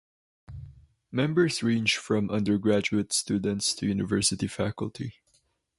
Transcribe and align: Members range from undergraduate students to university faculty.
Members 1.11 1.61
range 1.61 1.95
from 1.97 2.31
undergraduate 2.31 3.13
students 3.13 3.71
to 3.75 3.85
university 3.85 4.47
faculty. 4.47 5.17